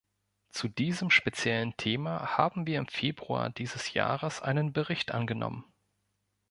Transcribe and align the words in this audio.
Zu 0.49 0.67
diesem 0.67 1.11
speziellen 1.11 1.77
Thema 1.77 2.35
haben 2.35 2.65
wir 2.65 2.79
im 2.79 2.87
Februar 2.87 3.51
dieses 3.51 3.93
Jahres 3.93 4.41
einen 4.41 4.73
Bericht 4.73 5.11
angenommen. 5.11 5.71